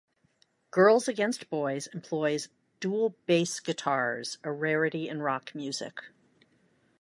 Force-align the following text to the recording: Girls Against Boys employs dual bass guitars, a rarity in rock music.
Girls 0.71 1.07
Against 1.07 1.47
Boys 1.51 1.85
employs 1.85 2.49
dual 2.79 3.13
bass 3.27 3.59
guitars, 3.59 4.39
a 4.43 4.51
rarity 4.51 5.07
in 5.07 5.21
rock 5.21 5.53
music. 5.53 6.01